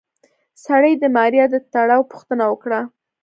[0.65, 2.79] سړي د ماريا د تړاو پوښتنه وکړه.